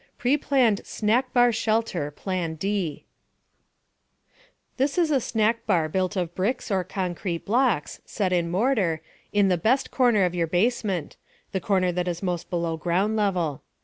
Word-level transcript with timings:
PREPLANNED 0.17 0.81
SNACK 0.83 1.31
BAR 1.31 1.51
SHELTER 1.51 2.09
PLAN 2.09 2.55
D 2.55 3.05
This 4.77 4.97
is 4.97 5.11
a 5.11 5.21
snack 5.21 5.67
bar 5.67 5.87
built 5.89 6.15
of 6.15 6.33
bricks 6.33 6.71
or 6.71 6.83
concrete 6.83 7.45
blocks, 7.45 8.01
set 8.03 8.33
in 8.33 8.49
mortar, 8.49 9.03
in 9.31 9.49
the 9.49 9.59
"best" 9.59 9.91
corner 9.91 10.25
of 10.25 10.33
your 10.33 10.47
basement 10.47 11.17
(the 11.51 11.61
corner 11.61 11.91
that 11.91 12.07
is 12.07 12.23
most 12.23 12.49
below 12.49 12.77
ground 12.77 13.15
level). 13.15 13.61